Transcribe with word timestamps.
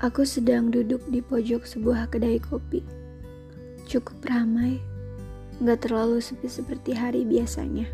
Aku 0.00 0.24
sedang 0.24 0.72
duduk 0.72 1.04
di 1.12 1.20
pojok 1.20 1.68
sebuah 1.68 2.08
kedai 2.08 2.40
kopi. 2.40 2.80
Cukup 3.84 4.16
ramai, 4.32 4.80
gak 5.60 5.84
terlalu 5.84 6.24
sepi 6.24 6.48
seperti 6.48 6.96
hari 6.96 7.28
biasanya. 7.28 7.84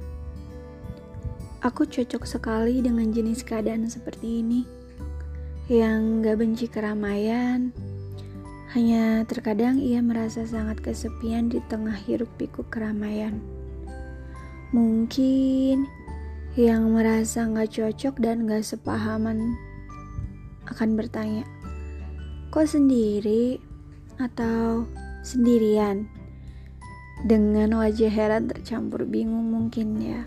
Aku 1.67 1.83
cocok 1.83 2.23
sekali 2.23 2.79
dengan 2.79 3.11
jenis 3.11 3.43
keadaan 3.43 3.91
seperti 3.91 4.39
ini, 4.39 4.63
yang 5.67 6.23
gak 6.23 6.39
benci 6.39 6.71
keramaian, 6.71 7.75
hanya 8.71 9.27
terkadang 9.27 9.83
ia 9.83 9.99
merasa 9.99 10.47
sangat 10.47 10.79
kesepian 10.79 11.51
di 11.51 11.59
tengah 11.67 11.99
hiruk 12.07 12.31
pikuk 12.39 12.71
keramaian. 12.71 13.43
Mungkin 14.71 15.91
yang 16.55 16.87
merasa 16.95 17.51
gak 17.51 17.75
cocok 17.75 18.15
dan 18.23 18.47
gak 18.47 18.63
sepahaman 18.63 19.59
akan 20.71 20.95
bertanya, 20.95 21.43
Kok 22.57 22.65
sendiri 22.65 23.61
atau 24.17 24.89
sendirian? 25.21 26.09
Dengan 27.29 27.77
wajah 27.77 28.09
heran 28.09 28.49
tercampur 28.49 29.05
bingung 29.05 29.53
mungkin 29.53 30.01
ya. 30.01 30.25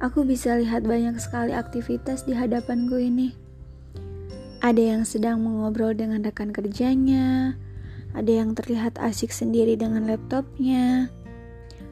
Aku 0.00 0.24
bisa 0.24 0.56
lihat 0.56 0.88
banyak 0.88 1.12
sekali 1.20 1.52
aktivitas 1.52 2.24
di 2.24 2.32
hadapanku 2.32 2.96
ini. 2.96 3.36
Ada 4.64 4.96
yang 4.96 5.04
sedang 5.04 5.44
mengobrol 5.44 5.92
dengan 5.92 6.24
rekan 6.24 6.56
kerjanya, 6.56 7.52
ada 8.16 8.32
yang 8.32 8.56
terlihat 8.56 8.96
asik 8.96 9.28
sendiri 9.28 9.76
dengan 9.76 10.08
laptopnya, 10.08 11.12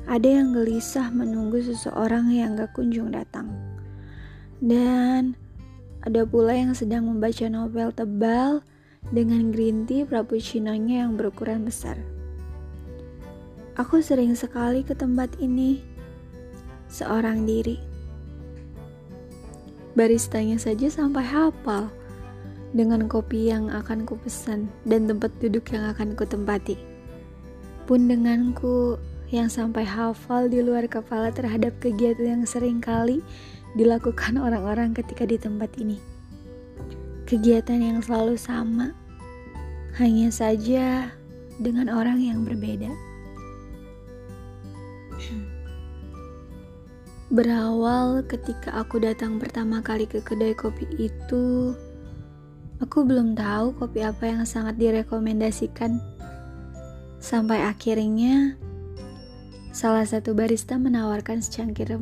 ada 0.08 0.24
yang 0.40 0.56
gelisah 0.56 1.12
menunggu 1.12 1.60
seseorang 1.60 2.32
yang 2.32 2.56
gak 2.56 2.72
kunjung 2.72 3.12
datang. 3.12 3.52
Dan 4.64 5.36
ada 6.00 6.24
pula 6.24 6.56
yang 6.56 6.72
sedang 6.72 7.12
membaca 7.12 7.44
novel 7.52 7.92
tebal 7.92 8.64
dengan 9.10 9.52
green 9.52 9.84
tea 9.84 10.06
frappuccino-nya 10.06 11.04
yang 11.04 11.18
berukuran 11.18 11.66
besar. 11.66 12.00
Aku 13.74 13.98
sering 13.98 14.38
sekali 14.38 14.86
ke 14.86 14.94
tempat 14.94 15.34
ini 15.42 15.82
seorang 16.86 17.42
diri. 17.42 17.82
Baristanya 19.98 20.62
saja 20.62 20.86
sampai 20.86 21.26
hafal 21.26 21.90
dengan 22.74 23.10
kopi 23.10 23.50
yang 23.50 23.70
akan 23.70 24.06
kupesan 24.06 24.70
dan 24.86 25.10
tempat 25.10 25.30
duduk 25.42 25.74
yang 25.74 25.90
akan 25.90 26.14
kutempati. 26.14 26.78
Pun 27.86 28.06
denganku 28.06 28.98
yang 29.34 29.50
sampai 29.50 29.82
hafal 29.82 30.46
di 30.46 30.62
luar 30.62 30.86
kepala 30.86 31.34
terhadap 31.34 31.74
kegiatan 31.82 32.42
yang 32.42 32.44
sering 32.46 32.78
kali 32.78 33.22
dilakukan 33.74 34.38
orang-orang 34.38 34.94
ketika 34.94 35.26
di 35.26 35.34
tempat 35.34 35.74
ini. 35.82 36.13
Kegiatan 37.24 37.80
yang 37.80 37.98
selalu 38.04 38.36
sama, 38.36 38.92
hanya 39.96 40.28
saja 40.28 41.08
dengan 41.56 41.88
orang 41.88 42.20
yang 42.20 42.44
berbeda. 42.44 42.92
Berawal 47.34 48.22
ketika 48.30 48.76
aku 48.78 49.02
datang 49.02 49.42
pertama 49.42 49.80
kali 49.80 50.06
ke 50.06 50.22
kedai 50.22 50.54
kopi 50.54 50.86
itu, 51.00 51.74
aku 52.78 53.02
belum 53.02 53.34
tahu 53.34 53.74
kopi 53.74 54.04
apa 54.04 54.28
yang 54.28 54.44
sangat 54.46 54.78
direkomendasikan. 54.78 55.98
Sampai 57.18 57.64
akhirnya, 57.64 58.54
salah 59.72 60.04
satu 60.04 60.36
barista 60.36 60.76
menawarkan 60.78 61.40
secangkir 61.40 61.98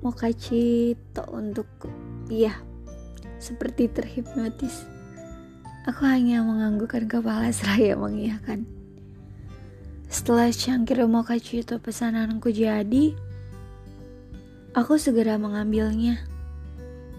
mochaccito 0.00 1.22
untukku. 1.30 1.86
Iya, 2.26 2.58
seperti 3.46 3.86
terhipnotis. 3.86 4.82
Aku 5.86 6.02
hanya 6.02 6.42
menganggukkan 6.42 7.06
kepala 7.06 7.54
seraya 7.54 7.94
mengiyakan. 7.94 8.66
Setelah 10.10 10.50
cangkir 10.50 10.98
mochaccito 11.06 11.78
pesananku 11.78 12.50
jadi, 12.50 13.14
aku 14.74 14.98
segera 14.98 15.38
mengambilnya. 15.38 16.26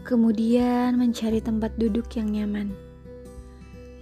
Kemudian 0.04 1.00
mencari 1.00 1.40
tempat 1.40 1.76
duduk 1.80 2.12
yang 2.20 2.32
nyaman. 2.32 2.76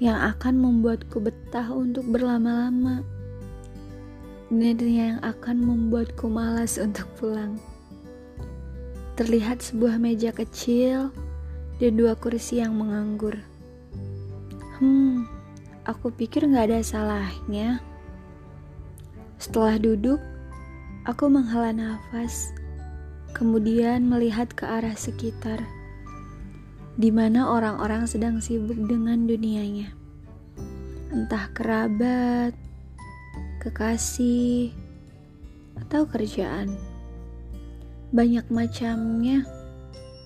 Yang 0.02 0.38
akan 0.38 0.54
membuatku 0.58 1.18
betah 1.22 1.70
untuk 1.70 2.10
berlama-lama. 2.10 3.06
Dan 4.50 4.78
yang 4.82 5.18
akan 5.22 5.62
membuatku 5.62 6.26
malas 6.30 6.78
untuk 6.82 7.06
pulang. 7.18 7.58
Terlihat 9.18 9.66
sebuah 9.66 9.98
meja 9.98 10.30
kecil 10.30 11.10
dan 11.80 12.00
dua 12.00 12.16
kursi 12.16 12.64
yang 12.64 12.76
menganggur. 12.76 13.36
Hmm, 14.80 15.28
aku 15.88 16.12
pikir 16.12 16.48
gak 16.52 16.72
ada 16.72 16.80
salahnya. 16.84 17.80
Setelah 19.40 19.80
duduk, 19.80 20.20
aku 21.04 21.28
menghela 21.28 21.76
nafas, 21.76 22.52
kemudian 23.36 24.08
melihat 24.08 24.52
ke 24.52 24.64
arah 24.64 24.96
sekitar, 24.96 25.60
di 26.96 27.12
mana 27.12 27.52
orang-orang 27.52 28.08
sedang 28.08 28.40
sibuk 28.40 28.80
dengan 28.88 29.28
dunianya. 29.28 29.92
Entah 31.12 31.52
kerabat, 31.56 32.56
kekasih, 33.60 34.72
atau 35.80 36.08
kerjaan. 36.08 36.72
Banyak 38.16 38.48
macamnya, 38.48 39.44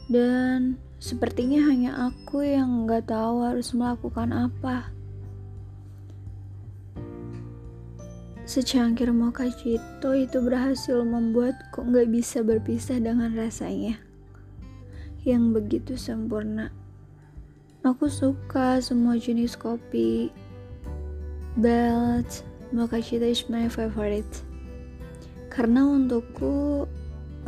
dan 0.09 0.77
Sepertinya 0.99 1.63
hanya 1.71 2.11
aku 2.11 2.43
yang 2.43 2.83
nggak 2.83 3.07
tahu 3.07 3.47
harus 3.47 3.71
melakukan 3.71 4.35
apa. 4.35 4.91
Secangkir 8.43 9.15
mochaccito 9.15 10.11
itu 10.11 10.37
berhasil 10.43 10.99
membuatku 11.07 11.87
nggak 11.87 12.11
bisa 12.11 12.43
berpisah 12.43 12.99
dengan 12.99 13.31
rasanya 13.31 13.95
yang 15.23 15.55
begitu 15.55 15.95
sempurna. 15.95 16.71
Aku 17.87 18.11
suka 18.11 18.83
semua 18.83 19.15
jenis 19.15 19.55
kopi, 19.55 20.27
but 21.55 22.27
mochaccito 22.75 23.23
is 23.23 23.47
my 23.47 23.71
favorite. 23.71 24.43
Karena 25.47 25.87
untukku 25.87 26.83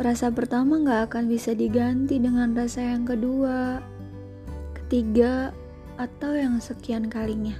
Rasa 0.01 0.33
pertama 0.33 0.81
gak 0.81 1.13
akan 1.13 1.29
bisa 1.29 1.53
diganti 1.53 2.17
dengan 2.17 2.57
rasa 2.57 2.81
yang 2.81 3.05
kedua, 3.05 3.85
ketiga, 4.73 5.53
atau 6.01 6.33
yang 6.33 6.57
sekian 6.57 7.05
kalinya. 7.05 7.53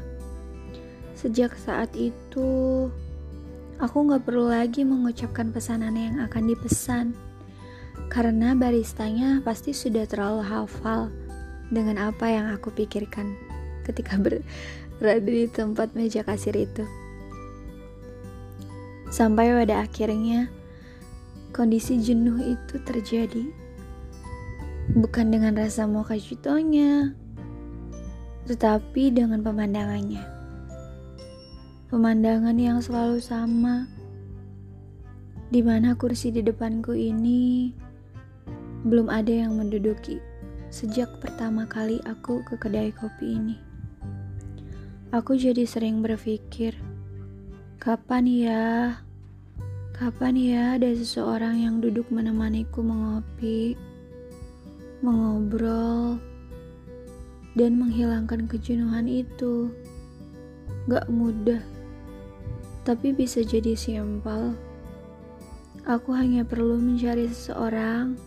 Sejak 1.13 1.53
saat 1.53 1.93
itu, 1.93 2.89
aku 3.77 3.97
gak 4.09 4.25
perlu 4.25 4.49
lagi 4.49 4.81
mengucapkan 4.81 5.53
pesanan 5.53 5.93
yang 5.93 6.17
akan 6.17 6.49
dipesan, 6.49 7.13
karena 8.09 8.57
baristanya 8.57 9.37
pasti 9.45 9.69
sudah 9.69 10.09
terlalu 10.09 10.41
hafal 10.41 11.13
dengan 11.69 12.09
apa 12.09 12.25
yang 12.25 12.49
aku 12.49 12.73
pikirkan 12.73 13.37
ketika 13.85 14.17
berada 14.97 15.29
di 15.29 15.45
tempat 15.45 15.93
meja 15.93 16.25
kasir 16.25 16.57
itu. 16.57 16.89
Sampai 19.13 19.53
pada 19.53 19.85
akhirnya, 19.85 20.49
kondisi 21.51 21.99
jenuh 21.99 22.39
itu 22.39 22.75
terjadi. 22.83 23.45
Bukan 24.97 25.31
dengan 25.31 25.55
rasa 25.55 25.87
mochaccitonya, 25.87 27.15
tetapi 28.49 29.13
dengan 29.13 29.45
pemandangannya. 29.45 30.23
Pemandangan 31.87 32.55
yang 32.55 32.79
selalu 32.79 33.19
sama, 33.19 33.87
di 35.51 35.59
mana 35.59 35.95
kursi 35.95 36.31
di 36.31 36.39
depanku 36.39 36.95
ini 36.95 37.75
belum 38.87 39.11
ada 39.11 39.29
yang 39.29 39.59
menduduki 39.59 40.17
sejak 40.71 41.19
pertama 41.19 41.67
kali 41.67 41.99
aku 42.07 42.41
ke 42.47 42.55
kedai 42.55 42.95
kopi 42.95 43.35
ini. 43.35 43.59
Aku 45.11 45.35
jadi 45.35 45.67
sering 45.67 45.99
berpikir, 45.99 46.79
kapan 47.75 48.23
ya 48.23 48.63
Kapan 50.01 50.33
ya 50.33 50.63
ada 50.81 50.89
seseorang 50.97 51.61
yang 51.61 51.77
duduk 51.77 52.09
menemaniku 52.09 52.81
mengopi, 52.81 53.77
mengobrol, 55.05 56.17
dan 57.53 57.77
menghilangkan 57.77 58.49
kejenuhan 58.49 59.05
itu? 59.05 59.69
Gak 60.89 61.05
mudah, 61.05 61.61
tapi 62.81 63.13
bisa 63.13 63.45
jadi 63.45 63.77
simpel. 63.77 64.57
Aku 65.85 66.17
hanya 66.17 66.49
perlu 66.49 66.81
mencari 66.81 67.29
seseorang 67.29 68.17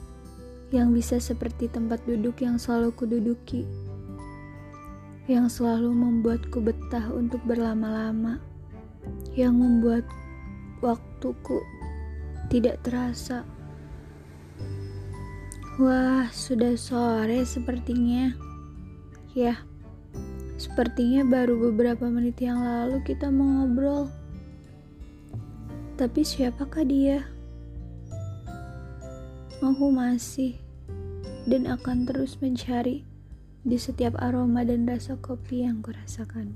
yang 0.70 0.94
bisa 0.94 1.19
seperti 1.19 1.67
tempat 1.67 1.99
duduk 2.06 2.38
yang 2.38 2.55
selalu 2.55 2.94
kududuki, 2.94 3.67
yang 5.27 5.50
selalu 5.50 5.91
membuatku 5.91 6.62
betah 6.62 7.11
untuk 7.11 7.43
berlama-lama, 7.43 8.38
yang 9.35 9.59
membuat 9.59 10.06
waktuku 10.84 11.64
tidak 12.52 12.84
terasa. 12.84 13.48
Wah, 15.81 16.28
sudah 16.28 16.76
sore 16.76 17.42
sepertinya. 17.48 18.31
Ya, 19.34 19.58
Sepertinya 20.54 21.26
baru 21.26 21.58
beberapa 21.58 22.06
menit 22.06 22.38
yang 22.38 22.62
lalu 22.62 23.02
kita 23.02 23.26
mau 23.26 23.66
ngobrol. 23.66 24.06
Tapi 25.98 26.22
siapakah 26.22 26.86
dia? 26.86 27.26
Aku 29.58 29.90
masih 29.90 30.54
dan 31.50 31.66
akan 31.66 32.06
terus 32.06 32.38
mencari 32.38 33.02
di 33.66 33.76
setiap 33.76 34.14
aroma 34.22 34.62
dan 34.62 34.86
rasa 34.86 35.19
kopi 35.19 35.66
yang 35.66 35.82
kurasakan. 35.82 36.54